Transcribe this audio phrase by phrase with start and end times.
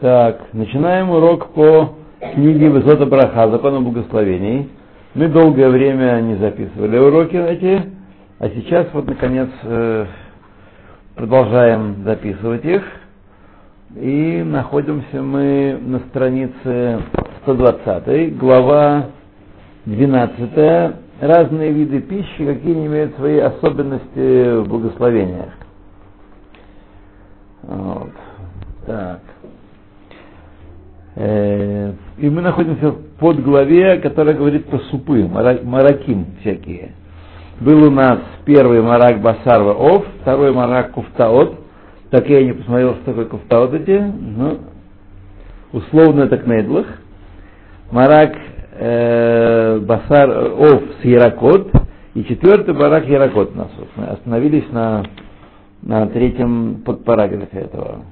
[0.00, 1.94] Так, начинаем урок по
[2.34, 4.68] книге Высота Браха, закон о благословении.
[5.14, 7.82] Мы долгое время не записывали уроки эти,
[8.38, 10.04] а сейчас вот наконец э,
[11.14, 12.82] продолжаем записывать их.
[13.94, 17.00] И находимся мы на странице
[17.44, 19.06] 120, глава
[19.86, 20.94] 12.
[21.22, 25.54] Разные виды пищи, какие имеют свои особенности в благословениях.
[27.62, 28.12] Вот.
[28.86, 29.20] Так.
[31.16, 36.92] Э, и мы находимся под главе, которая говорит про супы, мараким всякие.
[37.58, 41.58] Был у нас первый марак басарва ов, второй марак куфтаот.
[42.10, 43.98] Так я не посмотрел, что такое куфтаот эти.
[43.98, 44.58] Ну,
[45.72, 46.86] условно это кнедлах.
[47.90, 48.36] Марак
[48.72, 51.72] э, басар ов с яракот.
[52.12, 53.70] И четвертый барак яракот у нас.
[53.96, 55.02] Мы остановились на,
[55.80, 58.02] на третьем подпараграфе этого.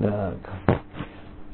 [0.00, 0.78] Так.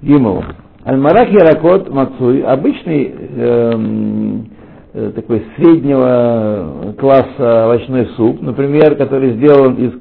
[0.03, 0.45] Гимл.
[0.85, 4.47] Альмарах Яракот Мацуй, обычный эм,
[4.93, 9.93] э, такой среднего класса овощной суп, например, который сделан из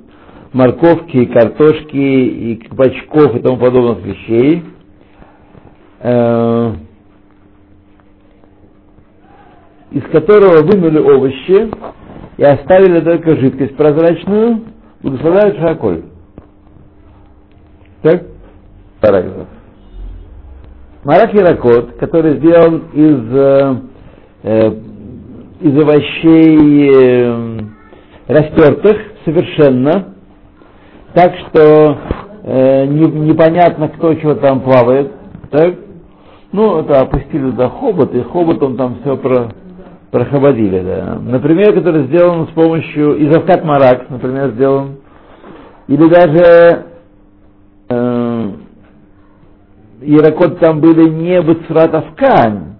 [0.53, 4.63] морковки, картошки и кабачков и тому подобных вещей.
[6.01, 6.73] Э,
[9.91, 11.71] из которого вынули овощи
[12.37, 14.65] и оставили только жидкость прозрачную,
[15.01, 16.03] благословляют шаколь.
[18.01, 18.23] Так?
[18.99, 19.47] Параграф.
[21.05, 23.75] Марак Яракот, который сделан из, э,
[24.41, 24.71] э,
[25.61, 27.59] из овощей э,
[28.27, 30.15] растертых совершенно,
[31.13, 31.97] так что
[32.43, 35.11] э, не, непонятно, кто чего там плавает.
[35.51, 35.75] Так?
[36.51, 39.49] Ну, это опустили до хобот, и хоботом там все про,
[40.09, 40.79] прохободили.
[40.79, 41.19] Да.
[41.21, 44.95] Например, который сделан с помощью, из авкат марак, например, сделан,
[45.87, 46.85] или даже
[47.89, 48.24] э,
[50.05, 52.75] Яракот там были не Бацрат Авкань,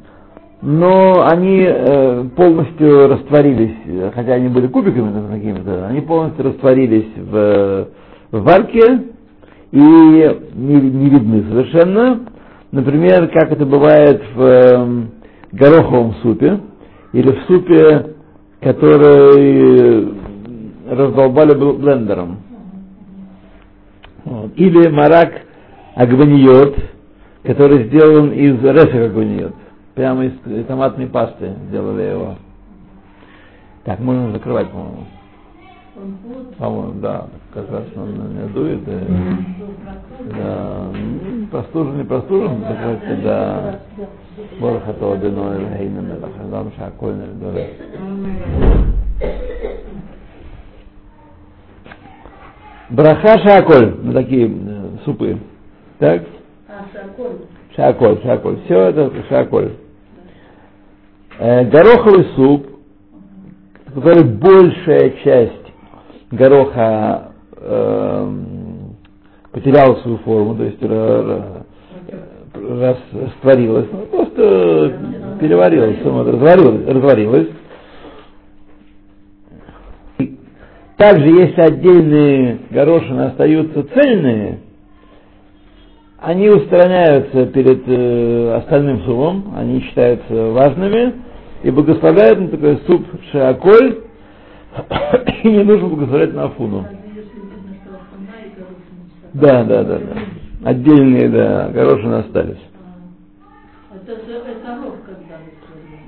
[0.62, 7.88] но они э, полностью растворились, хотя они были кубиками какими-то, они полностью растворились в,
[8.32, 9.04] в варке
[9.72, 12.22] и не, не видны совершенно.
[12.72, 15.04] Например, как это бывает в э,
[15.52, 16.60] гороховом супе
[17.14, 18.16] или в супе,
[18.62, 20.14] который
[20.90, 22.40] раздолбали блендером.
[24.26, 24.52] Вот.
[24.56, 25.32] Или марак
[25.96, 26.76] агваниот,
[27.46, 29.54] который сделан из реса гуниот.
[29.94, 32.36] Прямо из томатной пасты сделали его.
[33.86, 35.06] Так, можно закрывать, по-моему.
[36.58, 38.82] По-моему, да, как раз он меня дует.
[38.86, 39.00] И,
[40.36, 40.88] да,
[41.52, 43.80] простужен, не простужен, закрывайте, да.
[44.60, 47.70] Борха то дино или хейна мелахазам шаколь нельдоре.
[52.90, 54.52] Браха шаколь, ну такие
[55.06, 55.38] супы.
[56.00, 56.24] Так?
[57.76, 58.58] Шаколь, шаколь.
[58.66, 59.72] Все это шаколь.
[61.38, 62.68] Э, гороховый суп,
[63.94, 65.54] который большая часть
[66.32, 68.34] гороха э,
[69.52, 74.98] потеряла свою форму, то есть рас, растворилась, ну, просто
[75.40, 77.48] переварилась, разварилась, разварилась.
[80.98, 84.60] Также, если отдельные горошины остаются цельные,
[86.26, 91.22] они устраняются перед э, остальным супом, они считаются важными,
[91.62, 94.00] и благословляют на такой суп шиаколь,
[95.44, 96.88] и не нужно благословлять на афуну.
[99.34, 100.70] Да, да, да, да.
[100.70, 102.58] Отдельные, да, горошины остались.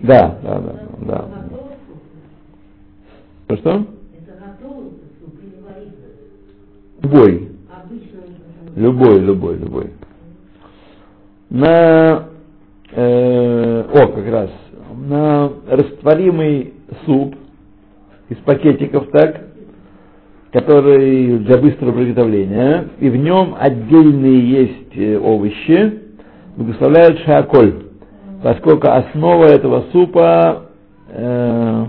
[0.01, 1.25] Да, да, да, да.
[3.49, 3.85] Ну что?
[7.03, 7.51] Любой.
[8.75, 9.91] Любой, любой, любой
[11.49, 12.25] на,
[12.91, 14.49] э, о, как раз,
[14.95, 16.73] на растворимый
[17.05, 17.35] суп
[18.29, 19.41] из пакетиков, так,
[20.51, 26.01] который для быстрого приготовления, и в нем отдельные есть э, овощи,
[26.55, 27.83] благословляют шаколь,
[28.43, 30.63] поскольку основа этого супа,
[31.09, 31.85] э,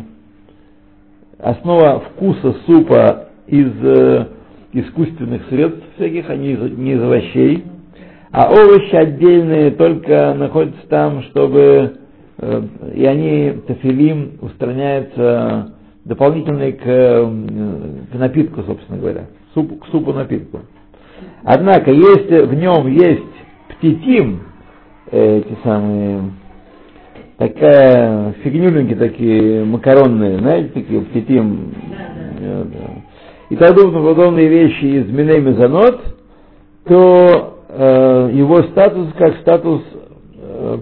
[1.38, 4.26] основа вкуса супа из э,
[4.72, 7.64] искусственных средств всяких, они не из овощей,
[8.30, 11.98] а овощи отдельные только находятся там, чтобы
[12.38, 12.62] э,
[12.94, 17.26] и они, тафилим, устраняются дополнительные к, э,
[18.12, 20.60] к напитку, собственно говоря, суп, к супу напитку.
[21.42, 23.22] Однако, если в нем есть
[23.68, 24.40] птитим,
[25.10, 26.32] эти самые,
[27.38, 31.72] такая фигнюленькие такие макаронные, знаете, такие птитим,
[33.48, 35.40] и тому подобные вещи из миней
[36.84, 39.82] то э, его статус как статус
[40.36, 40.78] э,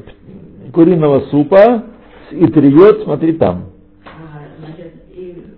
[0.73, 1.85] куриного супа
[2.31, 3.67] с итриот, смотри там.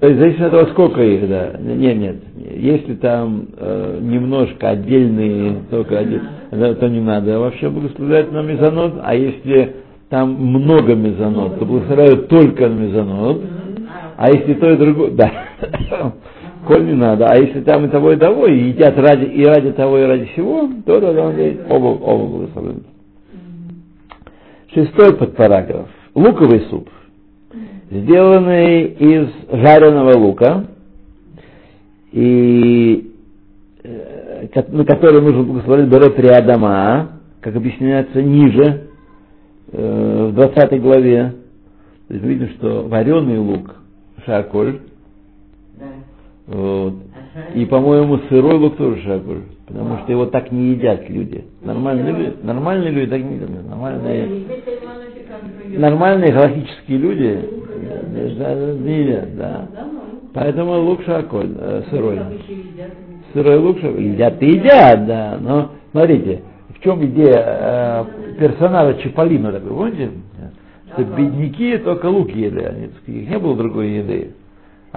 [0.01, 1.57] То есть зависит от того, сколько их, да.
[1.59, 2.17] Нет, нет.
[2.37, 9.15] Если там э, немножко отдельные, только один, то не надо вообще благословлять на мезонот, а
[9.15, 9.75] если
[10.09, 13.43] там много мезонот, то благословляют только на мезонот,
[14.17, 15.33] а если то и другое, да,
[16.69, 19.73] коль не надо, а если там и того, и того, и едят ради, и ради
[19.73, 22.85] того, и ради всего, то тогда он говорит, оба, оба благословляют.
[24.73, 25.89] Шестой подпараграф.
[26.15, 26.89] Луковый суп
[27.91, 30.67] сделанный из жареного лука,
[32.13, 33.13] и
[33.83, 38.89] э, на который нужно благословить Берет Риадама, как объясняется ниже,
[39.73, 41.35] э, в 20 главе.
[42.09, 43.75] То есть видим, что вареный лук,
[44.25, 44.81] шаколь.
[46.49, 46.95] Вот,
[47.55, 51.45] и, по-моему, сырой лук тоже шаколь, потому что его так не едят люди.
[51.63, 53.51] Нормальные люди, нормальные люди так не едят.
[53.69, 54.45] Нормальные,
[55.77, 57.49] нормальные галактические люди
[58.83, 59.67] не едят, да.
[60.33, 62.19] Поэтому лук шаколь, э, сырой.
[63.35, 64.03] Сырой лук шаколь.
[64.03, 65.39] Едят и едят, да.
[65.39, 68.05] Но смотрите, в чем идея э,
[68.39, 70.11] персонажа Чаполина такой, помните?
[70.95, 74.31] Что бедняки только лук ели, них не было другой еды.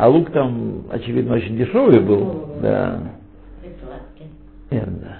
[0.01, 3.01] А лук там, очевидно, очень дешевый был, да.
[4.71, 5.19] Нет, да.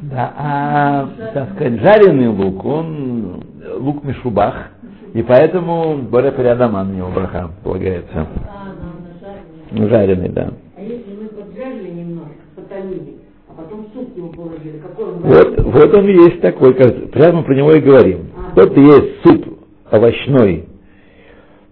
[0.00, 3.44] Да, а, так сказать, жареный лук, он
[3.80, 4.70] лук мишубах,
[5.12, 8.26] и поэтому Боре Париадама на него браха полагается.
[8.48, 10.54] А, жареный, да.
[10.74, 13.19] А если мы поджарили немножко, потомили,
[13.60, 17.72] потом суп его положили, какой он Вот, вот он есть такой, как, прямо про него
[17.72, 18.30] и говорим.
[18.36, 18.52] А.
[18.56, 19.58] Вот есть суп
[19.90, 20.64] овощной,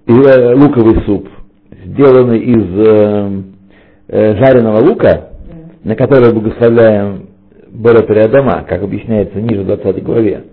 [0.07, 1.29] э, луковый суп,
[1.85, 3.43] сделанный из э,
[4.09, 5.31] э, жареного лука,
[5.85, 7.27] на который благословляем
[7.71, 10.45] Берепериадама, как объясняется ниже в 20 главе.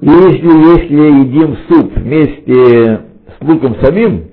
[0.00, 3.00] И если, если едим суп вместе
[3.38, 4.24] с луком самим,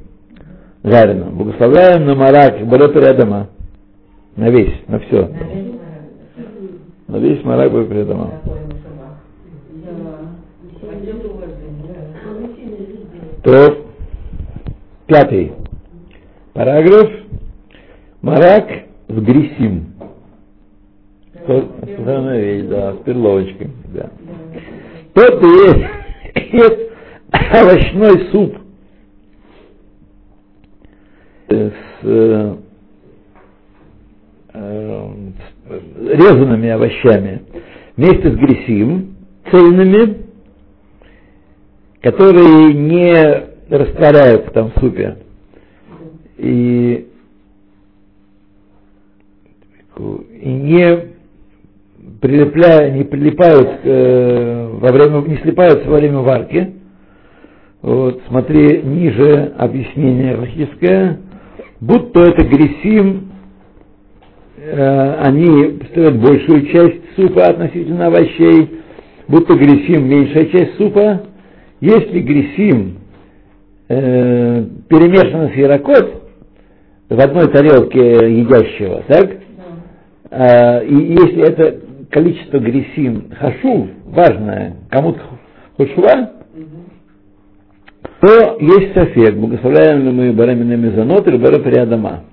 [0.84, 3.50] жареным, благословляем на марак Берепериадама,
[4.36, 5.28] на весь, на все.
[5.28, 5.81] На весь
[7.44, 8.32] марак Берепериадама.
[13.44, 13.86] То
[15.08, 15.52] пятый
[16.54, 17.10] параграф.
[18.22, 18.70] Марак
[19.08, 19.94] с грисим.
[21.44, 24.12] Странная вещь, да, с перловочкой, да.
[25.14, 25.86] Тот есть,
[26.54, 26.92] есть
[27.32, 28.58] овощной суп
[31.50, 31.72] с,
[32.04, 32.56] э,
[34.54, 35.51] э, с
[36.00, 37.42] резанными овощами
[37.98, 39.16] вместе с гресим,
[39.52, 40.18] цельными,
[42.02, 43.14] которые не
[43.70, 45.18] растворяются там в супе.
[46.38, 47.08] И,
[49.98, 51.12] и не
[52.20, 56.76] прилепляя, не прилипают э, во время, не слипаются во время варки.
[57.82, 61.20] Вот, смотри, ниже объяснение логическое.
[61.80, 63.31] Будто это гресим,
[64.62, 68.82] э, они представляют большую часть супа относительно овощей,
[69.28, 71.24] будто гресим меньшая часть супа.
[71.80, 73.00] Если гресим
[73.90, 76.24] э, перемешан с ярокот
[77.10, 79.38] в одной тарелке едящего, так?
[80.30, 81.80] Э, и если это
[82.12, 85.20] количество гресим хашув, важное, кому-то
[85.78, 86.32] хушва,
[88.22, 92.26] то есть софет, благословляем ли мы барамина мезонот или бара приадама.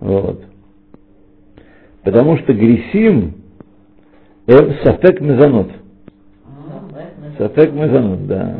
[0.00, 0.42] Вот.
[2.04, 3.34] Потому что гресим
[4.46, 5.70] это софек мезонот.
[7.36, 8.56] Софек мезонот, да.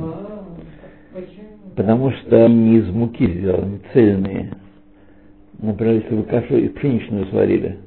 [1.75, 4.53] Потому что не из муки сделаны, цельные.
[5.59, 7.79] Например, если вы кашу из пшеничную сварили,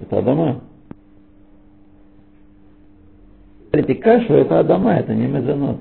[0.00, 0.62] это адама.
[3.72, 5.78] Смотрите, кашу это Адама, это не мезонот.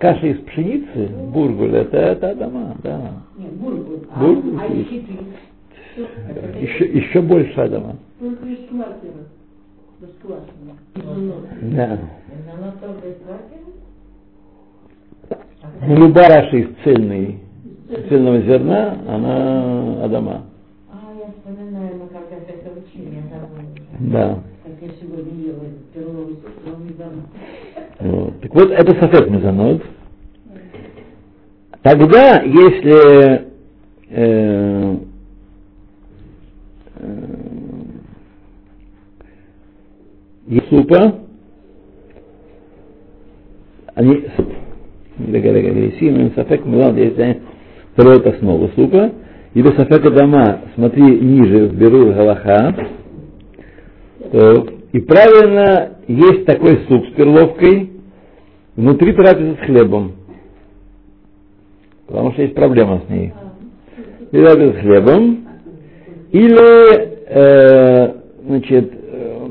[0.00, 3.22] Каша из пшеницы, бургуль, это, это Адама, да.
[3.36, 3.98] Нет, бургуль.
[4.16, 4.66] бургуль а, а
[6.58, 7.96] еще, еще больше Адама.
[8.18, 8.28] Да.
[15.86, 17.38] Ну, любая каша из цельной,
[18.08, 20.46] цельного зерна, она Адама.
[20.90, 23.22] А, я вспоминаю, мы когда-то это учили,
[23.98, 24.38] Да
[24.80, 26.38] я сегодня ела перловый
[28.00, 28.40] Вот.
[28.40, 29.82] Так вот, это софет мезонот.
[31.82, 33.46] Тогда, если
[34.10, 34.96] э,
[36.96, 37.40] э,
[40.70, 41.20] супа,
[43.94, 44.24] они,
[45.18, 46.64] грисим, сафек
[46.96, 47.40] если они
[47.92, 49.12] строят основу сука,
[49.52, 52.74] или сафека дома, смотри ниже, беру галаха,
[54.32, 57.90] то, и правильно есть такой суп с перловкой
[58.76, 60.12] внутри трапезы с хлебом.
[62.06, 63.32] Потому что есть проблема с ней.
[64.32, 65.46] И трапеза с хлебом.
[66.32, 68.14] Или, э,
[68.46, 69.48] значит, э,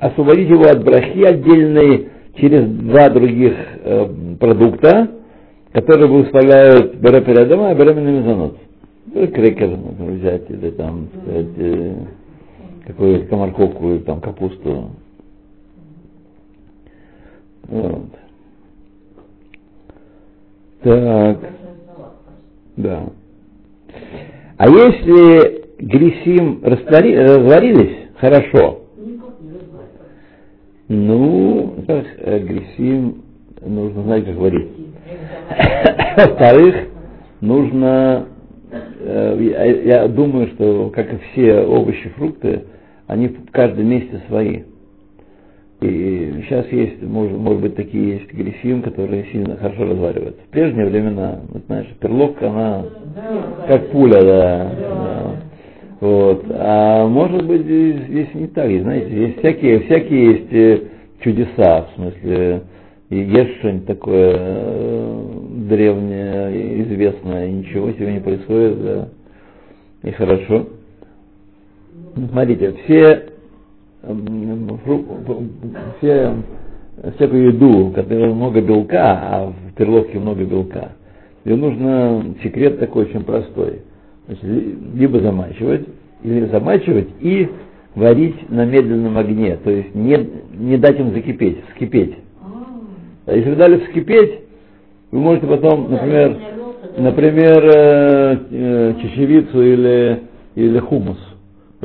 [0.00, 3.54] освободить его от брахи отдельной через два других
[3.84, 4.06] э,
[4.40, 5.10] продукта,
[5.72, 8.56] которые выставляют бере передома и бере мезонот.
[9.12, 11.94] Крекер можно взять, или там, сказать, э,
[12.86, 14.90] какую-то морковку, там капусту.
[17.68, 18.06] Вот.
[20.82, 21.38] Так.
[22.76, 23.08] Да.
[24.58, 28.82] А если грисим раствори, разварились, хорошо.
[30.88, 33.22] Ну, э, грисим
[33.60, 34.68] нужно знать, как варить.
[36.16, 36.76] Во-вторых,
[37.40, 38.26] нужно,
[39.00, 42.62] э, я думаю, что, как и все овощи, фрукты,
[43.06, 44.62] они в каждом месте свои.
[45.80, 50.40] И сейчас есть, может, может быть, такие есть грифим, которые сильно хорошо развариваются.
[50.48, 52.84] В прежние времена, вот, знаешь, перловка, она
[53.68, 54.72] как пуля, да.
[54.78, 55.36] да.
[56.00, 56.44] Вот.
[56.48, 60.82] А может быть, здесь, не так, знаете, есть всякие, всякие есть э,
[61.20, 62.62] чудеса, в смысле,
[63.10, 65.24] и есть что-нибудь такое э,
[65.68, 69.08] древнее, известное, и ничего себе не происходит, да.
[70.04, 70.66] И хорошо.
[72.16, 73.26] Смотрите, все
[75.98, 76.34] все,
[77.16, 80.92] всякую еду, которая много белка, а в перловке много белка,
[81.44, 83.82] ее нужно, секрет такой очень простой.
[84.26, 84.44] Значит,
[84.94, 85.86] либо замачивать,
[86.22, 87.48] или замачивать и
[87.94, 90.18] варить на медленном огне, то есть не,
[90.54, 92.16] не дать им закипеть, вскипеть.
[93.26, 94.40] А если вы дали вскипеть,
[95.10, 96.36] вы можете потом, например,
[96.96, 100.20] например, э, э, чечевицу или,
[100.54, 101.18] или хумус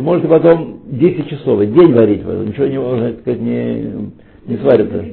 [0.02, 4.12] вы можете потом 10 часов, день варить, ничего не можно сказать, не,
[4.48, 5.06] не сварится.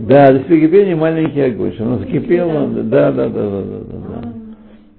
[0.00, 1.72] Да, до кипения маленький огонь.
[1.78, 4.32] Оно закипело, да, да, да, да, да, да.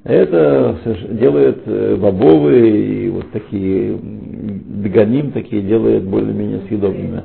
[0.03, 0.77] Это
[1.11, 7.23] делает э, бобовые и вот такие догоним такие делает более-менее съедобными.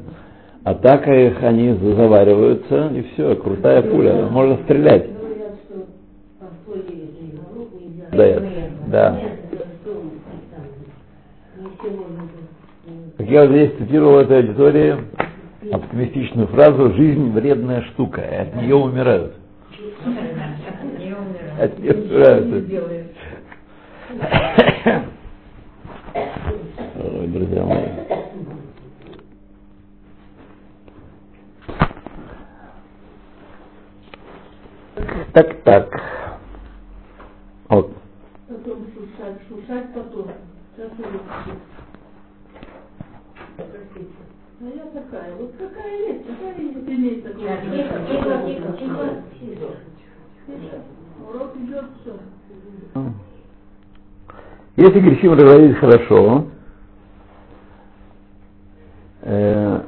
[0.65, 5.07] А так их они завариваются, и все, крутая пуля, можно стрелять.
[8.13, 8.43] Да,
[8.89, 9.21] да.
[11.79, 14.97] Как я здесь цитировал этой аудитории
[15.71, 19.35] оптимистичную фразу «Жизнь вредная штука, и от нее умирают».
[21.59, 22.65] От нее умирают.
[26.97, 27.89] Ой, друзья мои.
[35.33, 36.03] Так, так.
[37.69, 37.93] Вот.
[38.49, 40.31] Потом шушать, шушать потом.
[40.79, 40.85] Ну
[44.75, 49.23] я такая, вот какая есть, какая есть, имеет такое.
[49.41, 49.73] Тихо.
[51.29, 52.13] Урок идет, все.
[54.77, 56.45] Если грехим разводить хорошо,
[59.23, 59.81] э,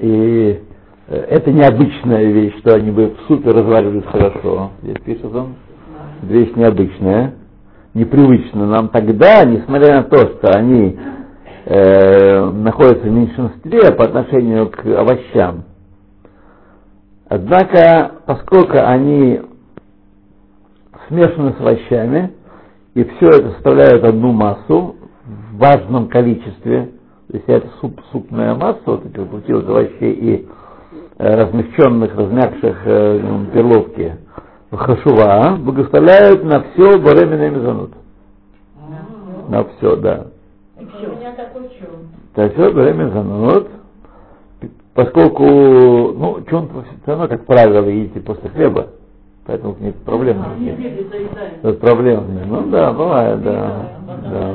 [0.00, 0.60] и
[1.06, 4.72] э, это необычная вещь, что они бы в супе разваривались хорошо.
[4.82, 5.54] Здесь пишет он.
[6.22, 7.34] Вещь необычная,
[7.94, 10.98] непривычная нам тогда, несмотря на то, что они
[11.66, 15.64] э, находятся в меньшинстве по отношению к овощам.
[17.28, 19.40] Однако, поскольку они
[21.08, 22.32] смешаны с овощами,
[22.94, 26.90] и все это составляет одну массу в важном количестве,
[27.28, 30.48] то есть это суп, супная масса, вот эти вот из овощей и
[31.18, 34.16] э, размягченных, размягших э, перловки,
[34.76, 37.92] хашува, благословляют на все боремина и мезонут.
[39.48, 40.26] На все, да.
[42.34, 43.68] Так все время занот,
[44.94, 48.86] поскольку, ну, что он все равно, как правило, едите после хлеба,
[49.46, 50.40] поэтому нет проблем.
[50.40, 52.24] А, нет проблем.
[52.46, 53.88] Ну да, бывает, да.
[54.06, 54.54] да.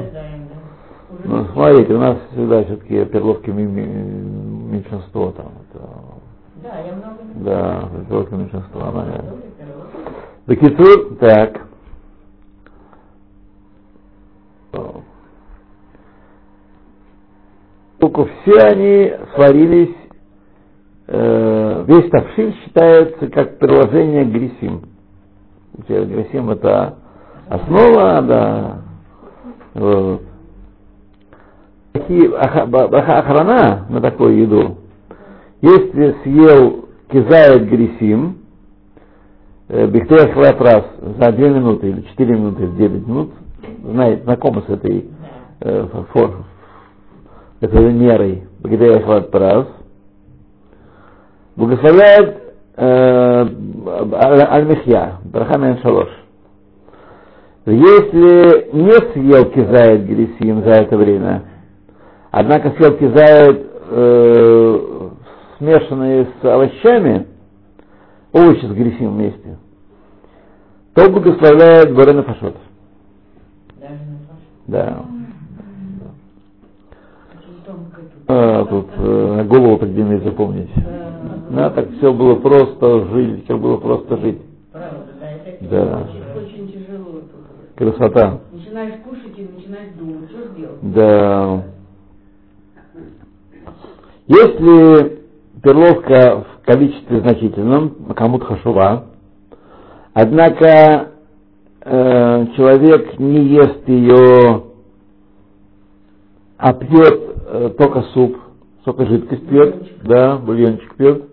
[1.26, 5.52] Ну, смотрите, у нас всегда все-таки перловки меньшинство там.
[5.70, 5.84] Это,
[6.64, 9.06] да, я много Да, перловки меньшинство, она.
[10.48, 11.66] Бакитур, так.
[18.16, 19.96] поскольку все они сварились,
[21.08, 24.82] э, весь тавшин считается как приложение грисим.
[25.88, 26.96] Грисим это
[27.50, 28.82] основа, да.
[29.74, 30.22] Вот.
[31.94, 34.78] Охрана на такую еду,
[35.62, 38.40] если съел кизает грисим,
[39.68, 43.32] Бехтея Хлеб раз за 2 минуты или 4 минуты или 9 минут,
[43.84, 45.10] знаете, знакомы с этой
[45.62, 46.46] э, фор,
[47.62, 49.66] этой мерой Бехтея Хлеб раз,
[51.56, 52.44] благословляет
[52.78, 53.48] э,
[54.52, 56.10] Аль-Михья, Брахамин Шалош.
[57.66, 61.44] Если не съел кизает Гересим за это время,
[62.30, 64.80] однако съел кизает э,
[65.58, 67.26] смешанные с овощами,
[68.36, 69.58] овощи с Гересим вместе,
[70.94, 72.58] то благословляет Борена Фашот.
[74.68, 75.06] Да.
[78.28, 80.72] А, тут э, голову поднимет запомнить.
[81.52, 84.42] Да, так все было просто жить, все было просто жить.
[84.72, 86.08] Правда, да, это Да.
[86.40, 87.22] очень тяжело.
[87.76, 88.40] Красота.
[88.52, 90.80] Начинаешь кушать и начинаешь думать, что сделать.
[90.82, 91.64] Да.
[94.28, 95.20] Если
[95.62, 99.06] перловка в количестве значительном, камут хашува,
[100.14, 101.12] однако
[101.82, 104.64] э, человек не ест ее,
[106.58, 108.38] а пьет э, только суп,
[108.84, 111.26] только жидкость пьет, да, бульончик пьет,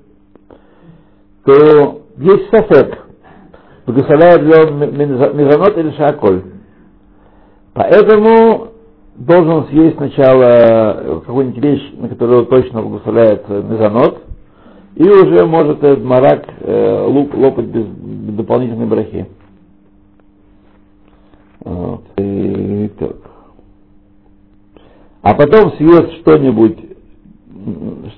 [1.45, 2.99] то есть сафек,
[3.87, 4.79] благословляет ли он
[5.37, 6.43] мезонот или шаколь.
[7.75, 8.69] Поэтому
[9.17, 14.23] должен съесть сначала какую-нибудь вещь, на которую точно благословляет мезонот,
[14.95, 17.87] и уже может этот марак э, луп, лопать без,
[18.37, 19.27] дополнительной брахи.
[21.61, 22.03] Вот.
[25.23, 26.79] А потом съест что-нибудь,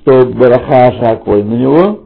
[0.01, 2.01] что браха шаколь на него,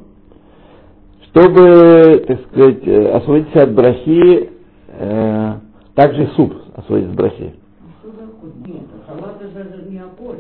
[1.27, 4.51] чтобы, так сказать, э, освободиться от брахи,
[4.89, 5.53] э,
[5.95, 7.55] также суп освободить от брахи.
[8.01, 8.53] Что такое?
[8.67, 10.39] Нет, салат это же не аколь,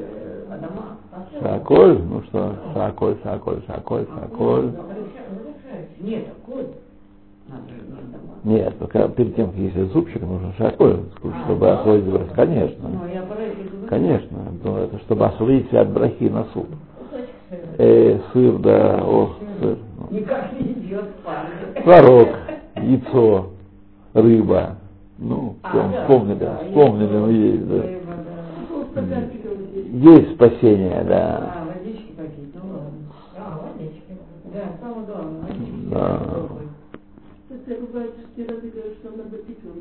[0.50, 0.99] а дома.
[1.40, 4.71] Шаколь, ну что, шаколь, шаколь, шаколь, шаколь.
[6.00, 6.26] Нет.
[8.45, 11.00] Нет, пока перед тем, как есть супчик, нужно шаколь,
[11.44, 12.31] чтобы А, освободить брахи.
[12.35, 16.66] Конечно, Ну, конечно, но это чтобы освободить себя от брахи на суп.
[17.79, 19.79] Э, сыр, да, о, сыр.
[19.98, 20.16] ну.
[20.16, 21.07] Никак не идет.
[21.83, 22.29] Творог,
[22.77, 23.46] яйцо,
[24.14, 24.77] рыба.
[25.18, 27.83] Ну, А, да, вспомнили, вспомнили, мы есть, да.
[29.90, 31.55] Есть спасение, да.
[31.57, 32.90] А, водички попить, ну ладно.
[33.37, 34.18] А, водички.
[34.53, 35.88] Да, самое главное, водички.
[35.90, 36.22] Да.
[37.51, 39.81] Это бывает, что разы говорят, что надо пить воду.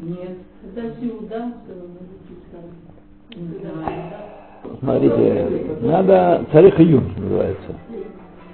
[0.00, 2.44] Нет, Это сюда, что надо пить.
[4.80, 5.48] Смотрите,
[5.82, 7.74] надо царих Июн называется.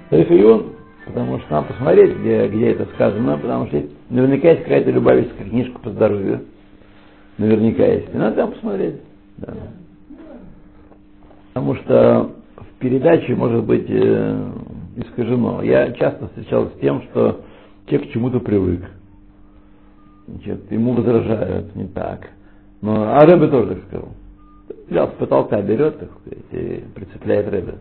[0.09, 0.65] Царих Июн,
[1.05, 5.79] потому что надо посмотреть, где, где это сказано, потому что наверняка есть какая-то любавическая книжка
[5.79, 6.41] по здоровью.
[7.41, 8.13] Наверняка есть.
[8.13, 8.97] И надо там посмотреть.
[9.37, 9.53] Да.
[11.53, 14.51] Потому что в передаче может быть э,
[14.97, 15.63] искажено.
[15.63, 17.41] Я часто встречался с тем, что
[17.87, 18.81] человек к чему-то привык.
[20.27, 22.29] Значит, ему возражают не так.
[22.81, 24.09] Но, а Рэбе тоже так сказал.
[24.87, 27.73] Взял с потолка берет, так сказать, и прицепляет Рэбе.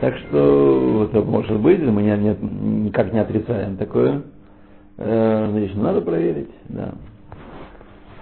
[0.00, 4.22] Так что это может быть, мы не, не- никак не отрицаем такое.
[4.96, 6.94] Э, Значит, надо проверить, да.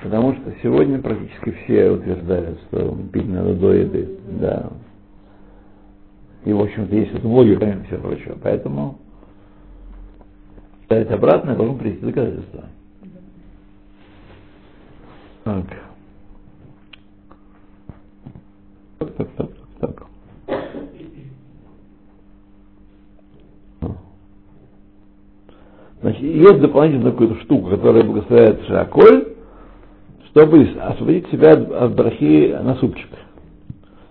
[0.02, 4.08] Потому что сегодня практически все утверждают, что пить надо до еды,
[4.40, 4.70] да.
[6.44, 8.36] И, в общем-то, есть это логика, и все прочее.
[8.40, 8.98] Поэтому
[10.84, 12.64] сказать обратно должен прийти доказательства.
[15.44, 15.64] Так.
[18.98, 19.48] Так, так, так,
[19.80, 20.06] так,
[23.80, 24.06] так.
[26.00, 29.37] Значит, есть дополнительная какая-то штука, которая благословляет шаколь,
[30.38, 33.08] чтобы освободить себя от, брахи на супчик.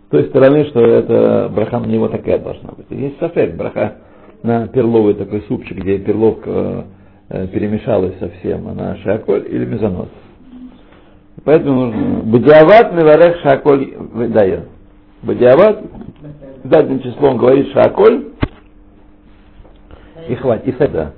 [0.08, 2.88] С той стороны, что это браха на него такая должна быть.
[2.90, 3.96] Есть сафек, браха
[4.44, 6.86] на перловый такой супчик, где перловка
[7.30, 10.10] э, перемешалась совсем, она шаколь или мезонос.
[11.46, 14.66] Поэтому нужно Бадиават меварех шаколь выдает.
[15.24, 15.82] Бадиават
[16.66, 18.34] задним числом говорит шаколь
[20.28, 20.68] и хватит.
[20.68, 21.14] И сада.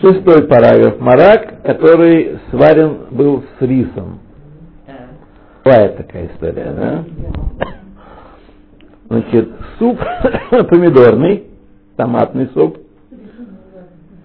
[0.00, 1.00] Шестой параграф.
[1.00, 4.20] Марак, который сварен был с рисом.
[5.64, 7.04] Бывает такая история, да?
[9.08, 9.98] Значит, суп
[10.50, 11.44] помидорный,
[11.96, 12.78] томатный суп,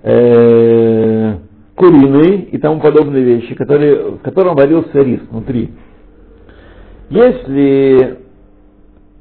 [0.04, 1.38] э,
[1.76, 5.72] куриный и тому подобные вещи, которые, в котором варился рис внутри.
[7.10, 8.20] Если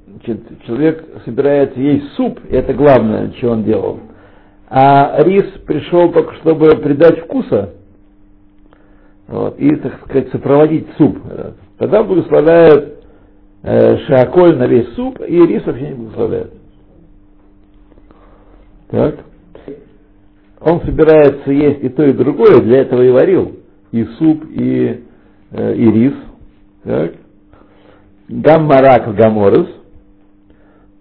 [0.07, 4.01] значит, человек собирается есть суп, и это главное, что он делал,
[4.75, 7.75] а рис пришел только чтобы придать вкуса,
[9.29, 11.19] вот, и, так сказать, сопроводить суп.
[11.77, 13.05] Тогда благословляют
[13.65, 16.55] э, шиаколь на весь суп, и рис вообще не благословляют.
[18.89, 19.17] Так.
[20.61, 23.57] Он собирается есть и то, и другое, для этого и варил.
[23.91, 25.05] И суп, и,
[25.51, 26.15] э, и рис.
[26.83, 27.13] Так.
[28.27, 29.69] Гаммарак гаморос.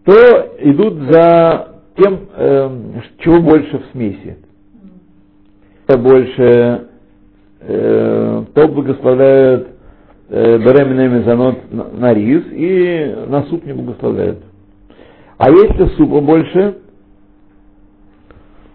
[0.04, 2.70] То идут за тем, э,
[3.20, 4.38] чего больше в смеси.
[5.88, 6.88] Это больше,
[7.62, 9.68] э, то благословляют
[10.30, 14.40] э, беременными занот на, на рис и на суп не благословляют.
[15.38, 16.78] А если супа больше,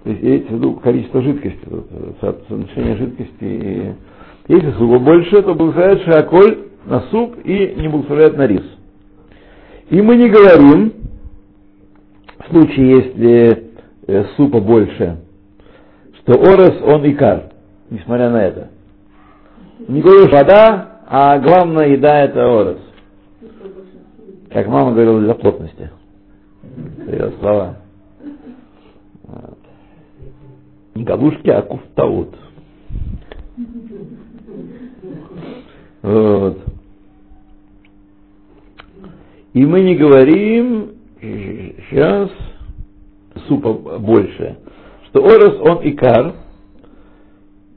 [0.05, 1.89] то есть имеется в виду количество жидкости, вот,
[2.21, 3.33] соотношение жидкости.
[3.41, 3.93] И,
[4.49, 8.63] если супа больше, то благословляют шиаколь на суп и не благословляют на рис.
[9.91, 10.93] И мы не говорим,
[12.47, 13.71] в случае, если
[14.07, 15.19] э, супа больше,
[16.21, 17.51] что орес он икар,
[17.91, 18.69] несмотря на это.
[19.89, 22.79] Не говорю, вода, а главная еда это орес.
[24.51, 25.91] Как мама говорила для плотности.
[27.07, 27.77] Ее слова.
[30.95, 32.35] Не галушки, а куфтаут.
[36.03, 36.59] Вот.
[39.53, 42.31] И мы не говорим сейчас
[43.49, 44.57] супа больше,
[45.07, 46.35] что орос он икар,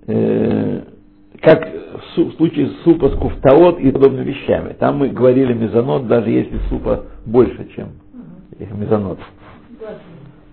[0.08, 0.82] э,
[1.42, 1.70] как
[2.16, 4.74] в случае супа с куфтаот и подобными вещами.
[4.80, 7.90] Там мы говорили мезонот, даже если супа больше, чем
[8.58, 9.20] их мезонот.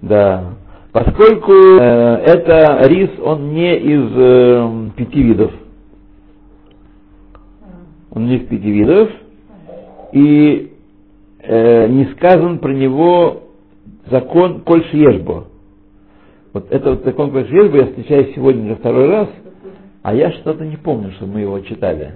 [0.02, 0.54] Да.
[0.92, 5.52] Поскольку э, это рис, он не из э, пяти видов.
[8.10, 9.10] Он не из пяти видов.
[10.12, 10.72] И
[11.46, 13.44] э, не сказан про него
[14.10, 15.46] закон Коль Шиешбо.
[16.52, 19.28] Вот это вот закон Коль Шиешбо я встречаю сегодня уже второй раз,
[20.02, 22.14] а я что-то не помню, что мы его читали.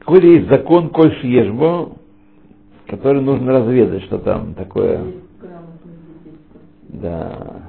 [0.00, 1.92] Какой-то есть закон Коль Шиешбо,
[2.86, 5.00] который нужно разведать, что там такое.
[6.88, 7.62] Да.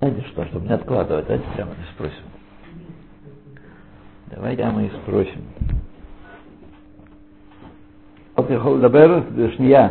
[0.00, 2.24] Знаете что, чтобы не откладывать, давайте прямо спросим.
[4.30, 5.40] Давайте прямо и спросим.
[8.44, 9.18] עוד יכול לדבר
[9.56, 9.88] שנייה.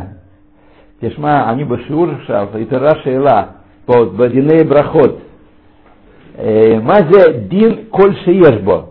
[1.00, 3.42] תשמע, אני בשיעור עכשיו, התעוררה שאלה,
[3.84, 5.18] פה בדיני ברכות.
[6.82, 8.82] מה זה דין כל שיש בו?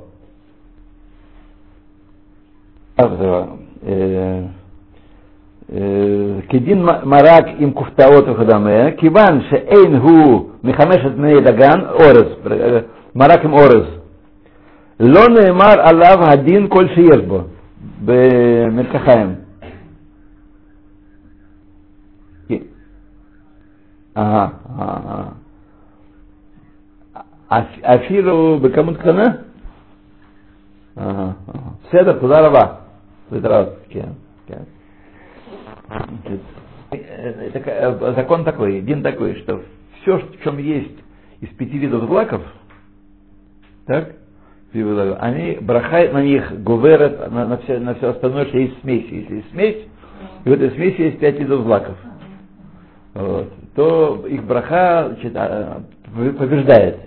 [6.49, 12.25] כדין מרק עם כופתאות וכדומה, כיוון שאין הוא מחמשת בני דגן, אורז,
[13.15, 13.85] מרק עם אורז.
[14.99, 17.41] לא נאמר עליו הדין כל שיש בו,
[18.05, 19.42] במרקחיים.
[24.15, 25.33] А, а,
[27.49, 27.67] а.
[27.83, 29.45] Афиру а Бекамут Кана?
[30.95, 31.77] Ага, ага.
[31.91, 32.81] Седа Пузарова.
[36.91, 39.63] Э, э, закон такой, один такой, что
[40.01, 40.97] все, в чем есть
[41.41, 42.41] из пяти видов злаков,
[43.87, 44.15] так,
[44.73, 49.07] они брахают на них, гуверят на, на, все, на все остальное, что есть смесь.
[49.09, 49.87] Если есть смесь,
[50.45, 51.95] и в этой смеси есть пять видов злаков.
[53.13, 55.33] Вот то их браха значит,
[56.37, 56.97] побеждает.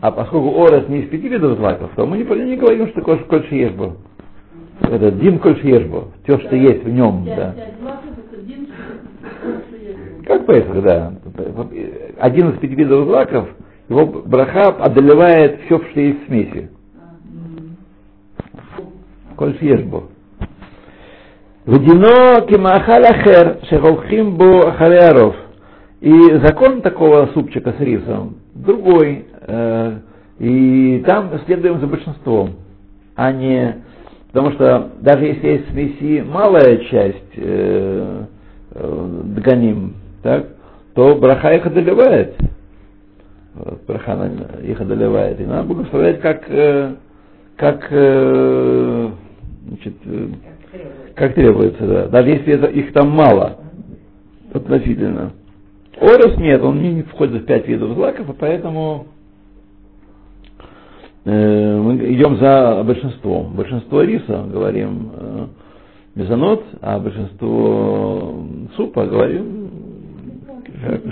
[0.00, 3.18] А поскольку орес не из пяти видов злаков, то мы не, не говорим, что такое
[3.18, 3.96] кольши ешбо.
[4.80, 7.24] Это дим кольши ешбо, все, что есть в нем.
[7.24, 7.54] Да.
[10.24, 11.12] Как Песах, да.
[12.18, 13.48] Один из пяти видов злаков,
[13.88, 16.70] его браха одолевает все, что есть в смеси.
[19.36, 20.04] Кольши ешбо.
[21.68, 25.36] Вдино кимахал ахер, шехолхим бо ахареаров.
[26.00, 26.10] И
[26.42, 29.26] закон такого супчика с рисом другой.
[29.42, 29.98] Э,
[30.38, 32.52] и там следуем за большинством,
[33.14, 33.82] а не...
[34.28, 38.24] Потому что даже если есть смеси малая часть э,
[38.70, 40.46] э, дганим, так,
[40.94, 42.34] то браха их одолевает.
[43.86, 44.30] Браха
[44.64, 45.38] их одолевает.
[45.38, 46.46] И надо благословлять как,
[47.56, 49.96] как, значит,
[51.18, 52.06] как требуется, да.
[52.08, 53.58] даже если это, их там мало
[54.52, 55.32] относительно.
[56.00, 59.06] Орос нет, он не входит в пять видов злаков, и поэтому
[61.24, 63.54] э, мы идем за большинством.
[63.54, 65.46] Большинство риса говорим э,
[66.14, 68.44] мезонот, а большинство
[68.76, 69.70] супа говорим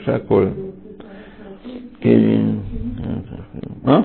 [0.05, 0.53] шаколь.
[2.01, 2.61] Кевин.
[3.85, 4.05] А?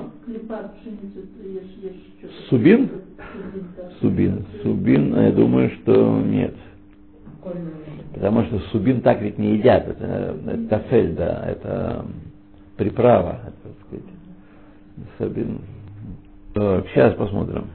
[2.48, 2.90] Субин?
[4.00, 4.44] Субин.
[4.62, 6.54] Субин, я думаю, что нет.
[8.14, 12.04] Потому что субин так ведь не едят, это, это тафель, да, это
[12.76, 13.40] приправа.
[13.46, 14.04] Это, сказать,
[15.18, 15.60] субин.
[16.54, 17.66] Так, сейчас посмотрим.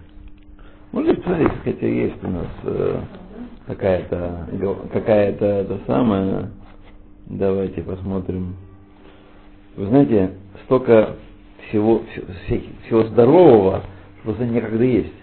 [0.91, 2.99] Может быть, смотрите, хотя есть у нас э,
[3.65, 4.47] какая-то
[4.93, 6.49] какая-то это самая
[7.29, 8.55] Давайте посмотрим.
[9.75, 10.31] Вы знаете,
[10.63, 11.17] столько
[11.69, 13.83] всего, всего, всего здорового,
[14.19, 15.13] что просто некогда есть.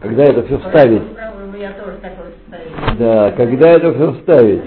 [0.00, 1.02] Когда это все вставить?
[2.98, 4.62] Да, когда это все вставить?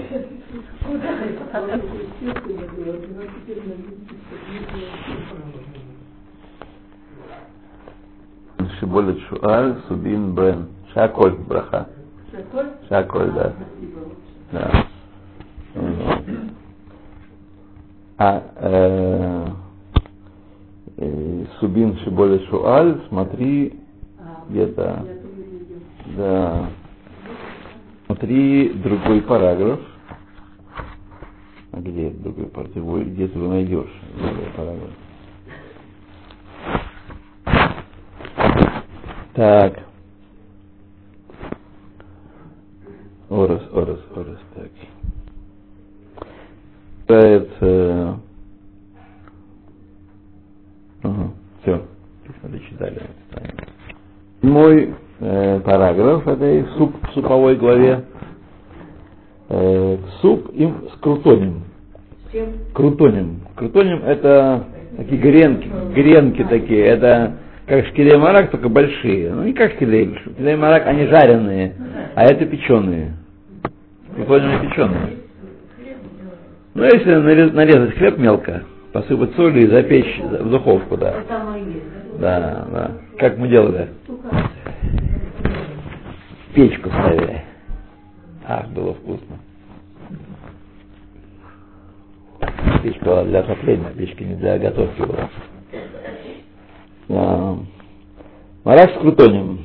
[8.78, 10.68] Шиболет Шуаль, Субин Бен.
[10.92, 11.88] Шаколь, браха.
[12.30, 12.70] Шаколь?
[12.88, 13.52] Шаколь, да.
[13.52, 14.00] Спасибо.
[14.52, 14.84] да.
[18.18, 19.46] А э,
[21.60, 23.78] Субин Шиболет Шуаль, смотри,
[24.18, 25.06] А, где-то,
[26.16, 26.70] да.
[28.06, 29.80] Смотри другой параграф.
[31.72, 33.06] А где другой параграф?
[33.06, 33.92] Где ты его найдешь?
[34.18, 34.90] Другой параграф.
[39.34, 39.78] Так.
[43.30, 44.70] Орос, орос, орос, так.
[47.08, 48.20] Это...
[51.02, 51.30] Ага,
[51.62, 51.82] все.
[52.42, 53.00] Дочитали.
[54.42, 55.60] Мой э,
[56.22, 58.04] параграф этой суп, суповой главе.
[59.48, 61.64] Э, суп им с крутонем.
[62.32, 62.48] Чем?
[62.72, 63.40] Крутонем.
[63.56, 64.64] Крутонем это
[64.96, 66.84] такие гренки, гренки такие.
[66.84, 67.34] Это
[67.66, 69.30] как шкилей марак, только большие.
[69.30, 70.16] Ну не как шкилей.
[70.16, 71.74] Шкилей марак, они жареные,
[72.14, 73.12] а это печеные.
[74.14, 75.16] Крутонем печеные.
[76.74, 81.16] Ну если нарез- нарезать хлеб мелко, посыпать солью и запечь в духовку, да.
[82.18, 82.90] Да, да.
[83.18, 83.88] Как мы делали?
[86.54, 87.42] Печку ставили.
[88.46, 89.36] Ах, было вкусно.
[92.82, 95.30] Печка была для отопления, печка не для готовки была.
[97.08, 97.56] Да.
[98.64, 99.60] С крутонем.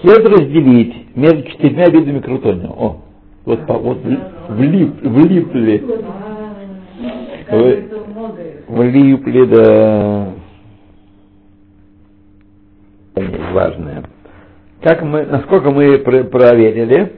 [0.00, 2.68] Следует разделить между четырьмя видами крутония.
[2.68, 3.00] О,
[3.44, 5.84] вот, по- вот вли- влип, влипли,
[8.68, 10.32] влипли, да.
[13.14, 13.93] Они важные.
[14.84, 17.12] Как мы, насколько мы пр- проверили,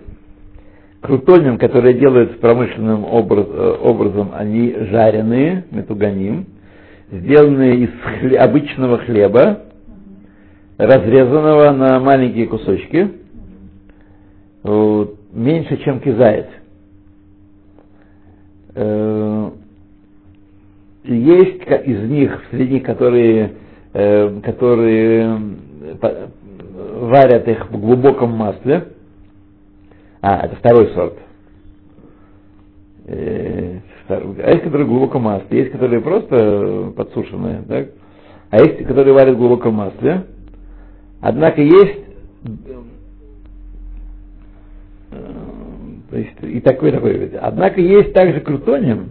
[1.00, 6.46] крутонием, которые делают промышленным образ- э, образом, они жареные, метуганим,
[7.10, 7.90] сделанные из
[8.22, 9.62] хле- обычного хлеба,
[10.78, 13.10] разрезанного на маленькие кусочки,
[14.62, 16.46] вот, меньше, чем кизает.
[18.76, 19.50] Э,
[21.04, 23.52] Есть из них, среди них, которые,
[23.92, 25.38] э, которые
[26.96, 28.88] варят их в глубоком масле.
[30.20, 31.14] А, это второй сорт.
[33.06, 33.78] Э,
[34.08, 37.88] А есть, которые в глубоком масле, есть, которые просто подсушенные, так?
[38.50, 40.24] А есть, которые варят в глубоком масле.
[41.20, 42.00] Однако есть
[45.12, 45.16] э,
[46.10, 47.30] то есть и такой, и такой.
[47.40, 49.10] Однако есть также крутониум,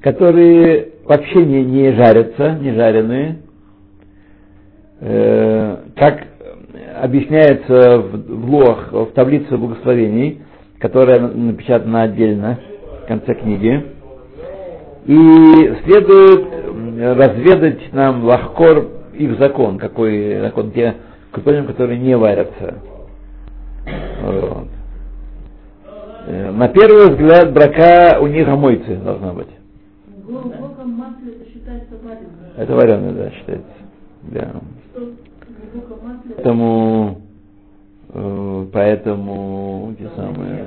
[0.00, 3.38] которые вообще не, не жарятся, не жареные,
[5.00, 6.26] Э, как
[7.02, 10.42] объясняется в, в лох, в таблице благословений,
[10.78, 12.58] которая напечатана отдельно
[13.04, 13.84] в конце книги.
[15.06, 16.46] И следует
[17.16, 20.94] разведать нам лахкор их закон, какой закон те
[21.30, 22.74] крутониум, которые не варятся.
[24.22, 24.68] Вот.
[26.26, 29.48] Э, На первый взгляд брака у них омойцы должна быть.
[30.06, 32.30] В глубоком масле это считается вареным.
[32.56, 33.72] Это вареное, да, считается.
[34.22, 34.50] Да.
[36.36, 37.20] Поэтому,
[38.08, 40.66] э, поэтому те самые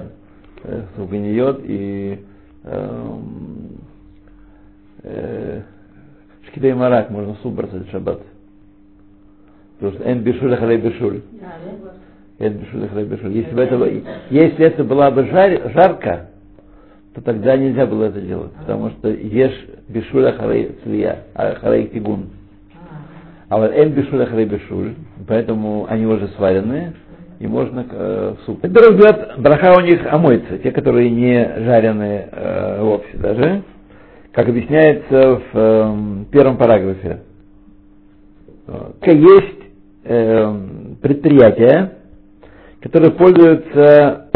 [0.64, 2.20] э, сугниет и
[2.64, 3.78] эм,
[5.04, 5.62] э,
[6.48, 8.22] шкидей марак можно суп бросать в шаббат.
[9.80, 11.22] Потому что эн бишуль халей бишуль.
[12.40, 13.32] Эн бишуль халей бишуль.
[13.34, 13.76] Если бы это,
[14.30, 16.30] если это была бы жар- жарко,
[17.14, 22.30] то тогда нельзя было это делать, потому что ешь бишуль халей цвия, а халей тигун.
[23.54, 24.96] А вот эн бишуль ахрей бишуль,
[25.28, 26.94] поэтому они уже сваренные,
[27.38, 28.62] и можно э, в суп.
[28.62, 33.62] Первый взгляд, браха у них омоется, те, которые не жареные э, вовсе даже,
[34.32, 37.20] как объясняется в эм, первом параграфе.
[39.04, 39.64] Есть
[40.06, 41.92] эм, предприятия,
[42.82, 44.30] которые пользуются,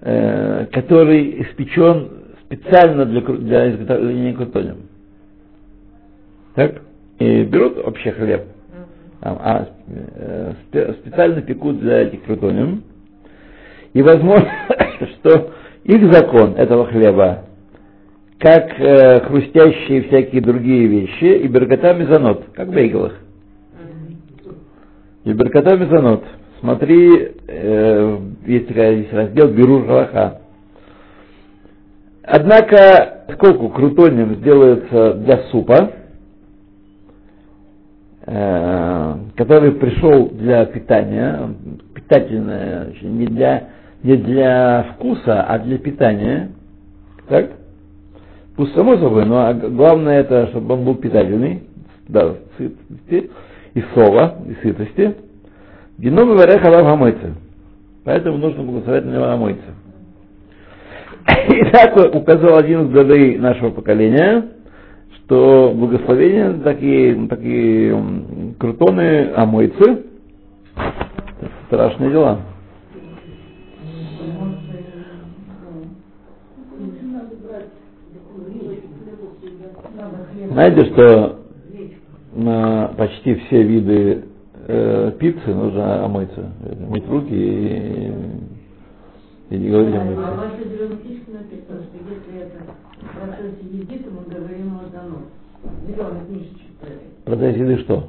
[0.00, 2.08] э, который испечен
[2.44, 4.78] специально для, для изготовления крутонием.
[6.56, 6.87] Так?
[7.18, 8.44] И берут вообще хлеб,
[9.20, 12.84] а, э, спе- специально пекут для этих крутониум.
[13.92, 14.48] И возможно,
[15.14, 15.52] что
[15.84, 17.44] их закон этого хлеба,
[18.38, 23.14] как э, хрустящие всякие другие вещи, и беркота мезонот, как в бейглах.
[25.24, 26.24] И беркота мезонот.
[26.60, 30.40] Смотри, э, есть, такая, есть раздел Бирур Галаха.
[32.22, 35.92] Однако, поскольку крутонием сделается для супа,
[38.28, 41.48] который пришел для питания,
[41.94, 43.68] питательное, не для,
[44.02, 46.50] не для вкуса, а для питания,
[47.26, 47.52] так?
[48.54, 51.62] Пусть само собой, но главное это, чтобы он был питательный,
[52.08, 53.30] да, сытости,
[53.74, 55.14] и сова, и сытости.
[55.96, 57.14] Геном варех алав.
[58.04, 59.70] Поэтому нужно благословить на него омыться.
[61.48, 64.48] И так указал один из главей нашего поколения,
[65.28, 70.04] что благословения такие, такие крутоны омойцы,
[71.66, 72.40] страшные дела.
[80.50, 81.40] Знаете, что
[82.34, 84.24] на почти все виды
[84.66, 86.52] э, пиццы нужно омыться,
[86.88, 88.12] мыть руки и,
[89.50, 90.04] и не говорить о
[93.12, 95.24] в процессе еды, то мы говорим о донос.
[95.86, 96.86] Зеленая книжечка.
[97.22, 98.08] В процессе еды что?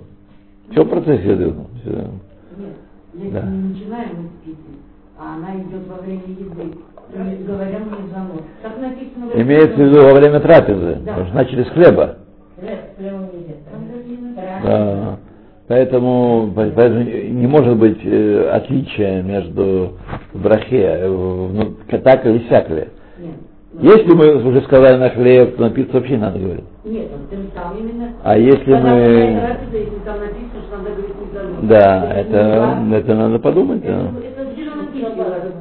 [0.72, 1.54] Все в процессе еды?
[1.82, 1.92] Все.
[1.92, 2.74] Нет,
[3.14, 3.42] если Да.
[3.42, 4.78] мы начинаем из пиццы,
[5.18, 8.42] а она идет во время еды, то мы говорим не занос.
[8.62, 11.12] Так написано Имеется в виду во время трапезы, Да.
[11.14, 12.18] потому что начали с хлеба.
[12.60, 14.60] Хлеб, хлеба нельзя.
[14.64, 15.18] Да.
[15.68, 19.94] Поэтому, поэтому не может быть э, отличия между
[20.34, 22.76] брахе, э, в- ну, так или сяк ли.
[22.76, 22.90] Нет.
[23.74, 26.66] Если мы уже сказали на хлеб, то на пиццу вообще не надо говорить.
[26.86, 28.14] Нет, он там именно.
[28.24, 31.58] А если Когда мы- бывает трапеза, если там написано, что надо говорить не занос.
[31.62, 33.82] Да, это, это надо подумать.
[33.84, 33.90] да.
[33.92, 34.50] Это,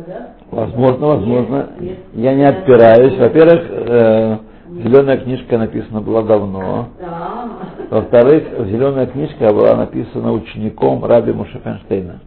[0.07, 0.29] да?
[0.51, 1.57] Возможно, возможно.
[1.79, 1.99] Нет, нет.
[2.15, 3.17] Я не отпираюсь.
[3.19, 4.37] Во-первых, э,
[4.83, 6.89] зеленая книжка написана была давно.
[7.01, 7.49] Да.
[7.91, 12.21] Во-вторых, зеленая книжка была написана учеником Раби Моше Фенштейна.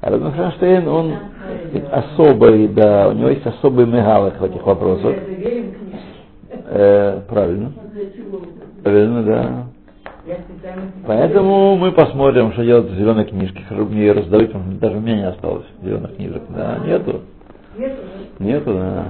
[0.00, 1.14] А Раби Моше Фенштейн, он
[1.70, 5.14] сказать, особый, да, у него есть особый мегалых в этих вопросах.
[5.24, 5.74] Книжке.
[6.70, 7.72] Э, правильно.
[8.82, 9.66] Правильно, да.
[11.06, 13.64] Поэтому мы посмотрим, что делать с зеленой книжкой.
[13.68, 16.42] Хорошо мне ее раздавать, потому что даже у меня не осталось зеленых книжек.
[16.50, 17.22] Да, нету.
[17.76, 17.98] Нет,
[18.38, 19.04] Нету, да.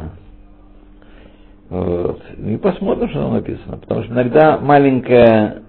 [1.70, 2.22] Вот.
[2.38, 3.76] И посмотрим, что там написано.
[3.78, 5.62] Потому что иногда маленькая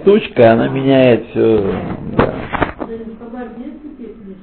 [0.00, 1.74] штучка, она меняет все.
[2.16, 2.34] Да.
[2.78, 4.40] Значит, Хабар есть такие книжки?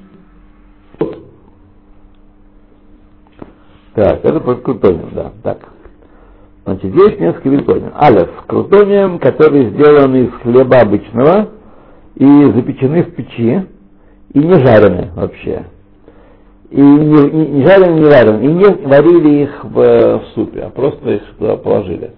[3.94, 5.32] Так, это по крутониям, да.
[5.42, 5.58] Так.
[6.64, 7.82] Значит, есть несколько видов.
[7.94, 8.30] Алеф.
[8.46, 11.48] Крутонием, которые сделаны из хлеба обычного
[12.16, 13.66] и запечены в печи,
[14.32, 15.66] и не жарены вообще.
[16.70, 18.44] И не, не, не жарены, не варены.
[18.44, 22.12] И не варили их в, э, в супе, а просто их туда положили.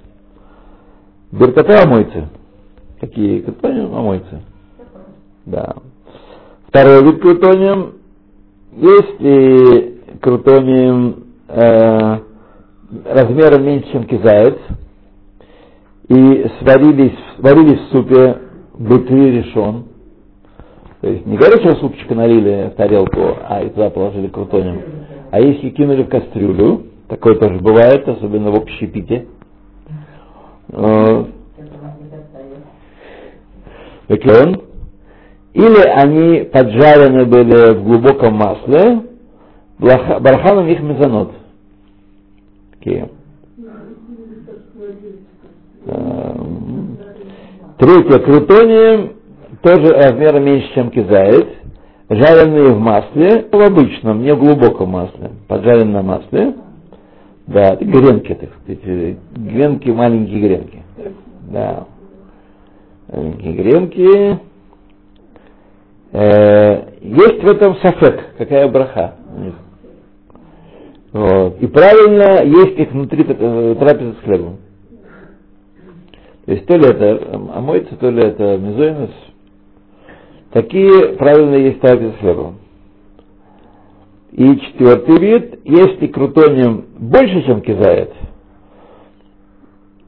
[1.33, 2.29] Беркота омойцы.
[3.01, 4.43] Какие крутонием омойцы?
[5.45, 5.75] Да.
[6.69, 7.93] Второй вид крутонием.
[8.73, 12.19] Есть и крутонием э,
[13.05, 14.57] размером меньше, чем кизаец,
[16.09, 18.39] и сварились, варились в супе
[18.79, 19.85] бутри решен.
[21.01, 24.83] То есть не горячего супчика налили в тарелку, а и туда положили крутонием.
[25.31, 29.27] А если кинули в кастрюлю, такое тоже бывает, особенно в общепите,
[30.73, 31.25] э,
[34.09, 34.63] Эклон.
[35.53, 39.01] Или они поджарены были в глубоком масле,
[39.79, 41.33] барханом их мезонот.
[42.73, 43.11] Такие.
[45.87, 46.99] Эм,
[47.79, 49.12] Третье, крутонием,
[49.62, 51.47] тоже размером меньше, чем кизаец,
[52.09, 56.55] жареные в масле, в обычном, не в глубоком масле, поджарены на масле.
[57.47, 60.83] Да, гренки, так сказать, гренки, маленькие гренки.
[61.51, 61.85] Да.
[63.12, 64.41] Маленькие гренки.
[66.12, 69.55] Э, есть в этом сафек, какая браха у них.
[71.17, 71.63] Вот.
[71.63, 74.59] И правильно есть их внутри э, трапезы с хлебом.
[76.45, 79.11] То есть то ли это омоется, то ли это мезойнос.
[80.53, 82.59] Такие правильно есть трапезы с хлебом.
[84.33, 88.12] И четвертый вид, если крутонием больше, чем кизает,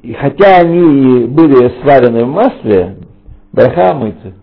[0.03, 2.99] и хотя они и были сварены в масле,
[3.53, 4.35] браха омыться.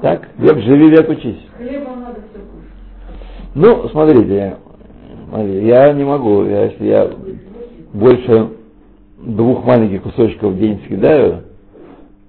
[0.00, 1.40] Так, век живи, век учись.
[3.58, 4.58] Ну, смотрите,
[5.30, 7.10] смотри, я не могу, я, если я
[7.94, 8.50] больше
[9.18, 11.44] двух маленьких кусочков в день съедаю,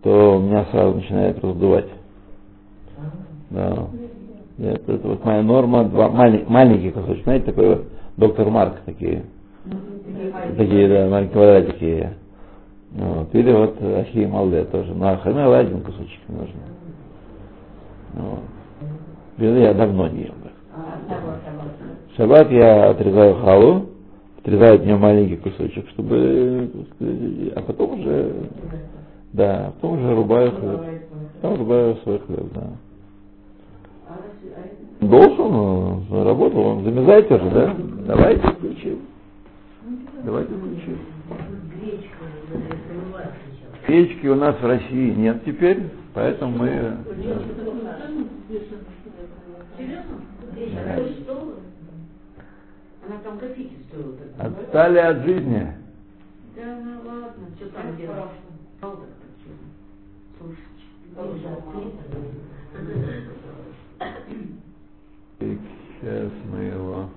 [0.04, 1.88] то меня сразу начинает раздувать.
[3.50, 3.88] Да.
[4.58, 9.24] Это, это вот моя норма, два малень- маленькие кусочки, знаете, такой вот доктор Марк такие,
[10.58, 12.10] такие, да, маленькие квадратики.
[12.94, 13.36] Вот.
[13.36, 14.94] Или вот Ахи Малде тоже.
[14.94, 16.62] Ну, а Хамел один кусочек нужно.
[18.14, 18.40] Вот.
[19.40, 20.37] Я давно не ем.
[21.08, 21.64] А, того.
[22.16, 23.86] шаббат я отрезаю халу,
[24.40, 26.70] отрезаю от нее маленький кусочек, чтобы,
[27.56, 28.36] а потом уже,
[29.34, 30.82] да, потом уже рубаю хлеб.
[31.42, 32.68] Потом рубаю свой хлеб, да.
[34.10, 34.14] А
[35.02, 37.76] а Должен, работал, он замязайте же, да?
[38.08, 39.00] Давайте включим.
[40.24, 40.98] Давайте включим.
[43.86, 45.84] Печки у нас в России нет теперь,
[46.14, 46.68] поэтому мы...
[46.68, 46.98] да.
[49.78, 50.22] Серьезно?
[50.56, 50.96] Гречка Да.
[50.96, 51.54] такой стоила?
[53.06, 53.76] Она там копейки
[54.38, 54.46] да?
[54.46, 55.74] Отстали от жизни.
[56.56, 58.30] Да ну ладно, что там делать?
[65.40, 67.10] Сейчас мы его...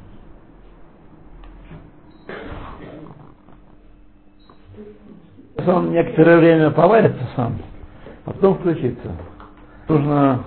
[5.55, 7.59] Сейчас он некоторое время поварится сам,
[8.25, 9.17] а потом включится.
[9.89, 10.45] Нужно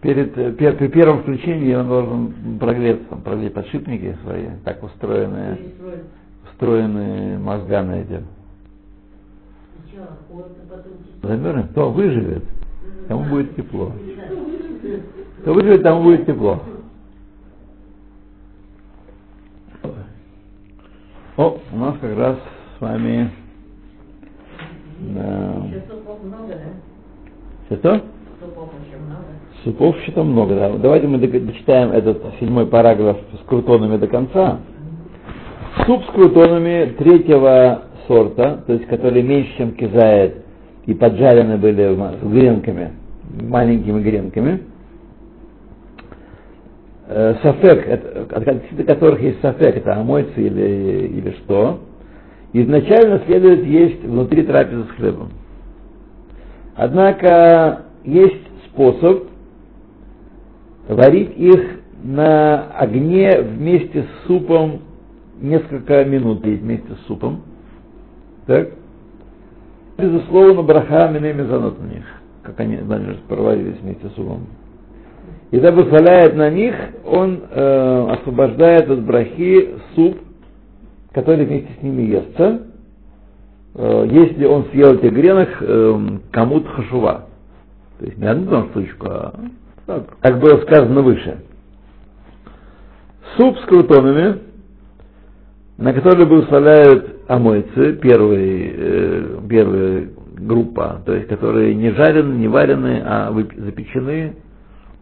[0.00, 5.58] перед, э, пер- при первом включении он должен прогреться, прогреть подшипники свои, так устроенные,
[6.44, 8.22] устроены мозгами эти.
[11.22, 12.44] Замерзнет, кто выживет,
[13.08, 13.92] тому будет тепло.
[15.42, 16.62] Кто выживет, тому будет тепло.
[21.36, 22.36] О, у нас как раз
[22.76, 23.30] с вами...
[25.00, 25.66] Да.
[25.88, 26.54] Супов много,
[27.68, 27.76] да?
[27.76, 28.02] Что?
[28.48, 29.24] Супов еще много.
[29.64, 30.70] Супов что-то много, да.
[30.78, 34.58] Давайте мы дочитаем этот седьмой параграф с крутонами до конца.
[35.84, 40.44] Суп с крутонами третьего сорта, то есть который меньше, чем кизает,
[40.86, 42.92] и поджарены были с гренками,
[43.42, 44.62] маленькими гренками.
[47.08, 51.80] Э, Сафек, от которых есть сафек, это омойцы или, или что,
[52.52, 55.30] изначально следует есть внутри трапезы с хлебом.
[56.76, 59.24] Однако есть способ
[60.88, 64.80] варить их на огне вместе с супом
[65.40, 67.42] несколько минут есть вместе с супом.
[68.46, 68.70] Так?
[69.96, 72.04] Безусловно, браха мине мезонот на них,
[72.42, 74.46] как они значит, проварились вместе с супом.
[75.50, 76.74] И когда благословляет на них,
[77.04, 80.18] он э, освобождает от брахи суп,
[81.12, 82.62] который вместе с ними естся,
[83.74, 87.27] э, если он съел этих гренок э, кому-то хашува.
[87.98, 89.34] То есть не одну штучку, а
[89.86, 91.38] так, как было сказано выше.
[93.36, 94.40] Суп с крутонами,
[95.76, 103.02] на который благословляют амойцы, первый, э, первая группа, то есть которые не жарены, не варены,
[103.04, 104.36] а выпе- запечены,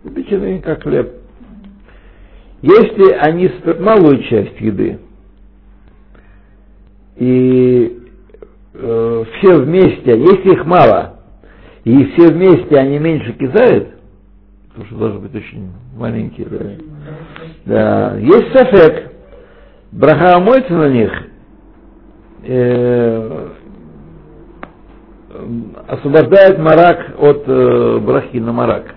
[0.02, 1.12] запечены как хлеб.
[2.62, 4.98] Если они малую часть еды,
[7.16, 8.02] и
[8.72, 11.15] э, все вместе, если их мало,
[11.86, 13.90] и все вместе они меньше кидают,
[14.68, 16.58] потому что должны быть очень маленькие, да,
[17.64, 18.16] да.
[18.18, 19.12] есть сафек,
[19.92, 21.12] браха моется на них,
[22.42, 23.48] э,
[25.86, 28.96] освобождает марак от э, брахи на марак,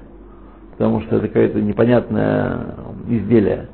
[0.72, 2.74] потому что это какое-то непонятное
[3.08, 3.68] изделие.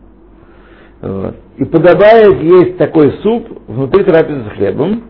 [1.01, 1.35] Вот.
[1.55, 5.03] И подобает есть такой суп внутри трапезы с хлебом,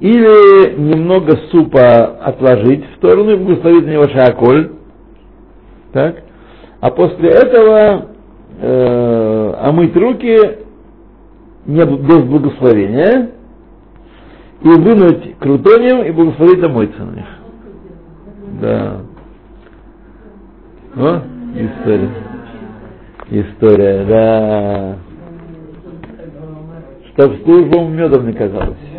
[0.00, 4.72] или немного супа отложить в сторону и благословить на него шаколь,
[5.92, 6.22] так,
[6.80, 8.08] а после этого
[8.60, 10.58] э, омыть руки
[11.64, 13.30] не, без благословения
[14.62, 17.26] и вынуть крутонием и благословить омыться на них.
[18.60, 19.00] Да.
[20.96, 21.22] О,
[21.54, 22.10] история.
[23.30, 24.96] История, да.
[27.12, 28.95] Чтоб службам медом не казалось.